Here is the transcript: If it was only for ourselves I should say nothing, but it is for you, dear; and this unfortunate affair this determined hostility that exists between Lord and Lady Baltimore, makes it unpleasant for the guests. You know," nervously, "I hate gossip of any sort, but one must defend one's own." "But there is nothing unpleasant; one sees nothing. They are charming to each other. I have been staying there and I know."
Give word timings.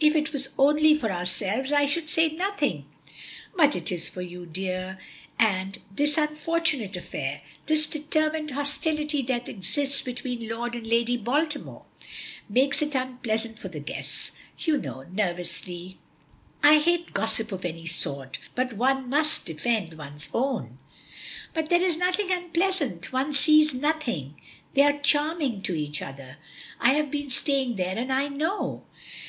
If 0.00 0.16
it 0.16 0.32
was 0.32 0.52
only 0.58 0.96
for 0.96 1.12
ourselves 1.12 1.70
I 1.70 1.86
should 1.86 2.10
say 2.10 2.30
nothing, 2.32 2.86
but 3.54 3.76
it 3.76 3.92
is 3.92 4.08
for 4.08 4.20
you, 4.20 4.44
dear; 4.44 4.98
and 5.38 5.78
this 5.94 6.18
unfortunate 6.18 6.96
affair 6.96 7.42
this 7.66 7.86
determined 7.86 8.50
hostility 8.50 9.22
that 9.22 9.48
exists 9.48 10.02
between 10.02 10.48
Lord 10.48 10.74
and 10.74 10.88
Lady 10.88 11.16
Baltimore, 11.16 11.84
makes 12.48 12.82
it 12.82 12.96
unpleasant 12.96 13.60
for 13.60 13.68
the 13.68 13.78
guests. 13.78 14.32
You 14.58 14.76
know," 14.76 15.04
nervously, 15.08 15.98
"I 16.64 16.78
hate 16.80 17.14
gossip 17.14 17.52
of 17.52 17.64
any 17.64 17.86
sort, 17.86 18.40
but 18.56 18.72
one 18.72 19.08
must 19.08 19.46
defend 19.46 19.94
one's 19.96 20.30
own." 20.34 20.78
"But 21.54 21.70
there 21.70 21.80
is 21.80 21.96
nothing 21.96 22.32
unpleasant; 22.32 23.12
one 23.12 23.32
sees 23.32 23.72
nothing. 23.72 24.34
They 24.74 24.82
are 24.82 24.98
charming 24.98 25.62
to 25.62 25.76
each 25.76 26.02
other. 26.02 26.38
I 26.80 26.94
have 26.94 27.08
been 27.12 27.30
staying 27.30 27.76
there 27.76 27.96
and 27.96 28.12
I 28.12 28.26
know." 28.26 28.82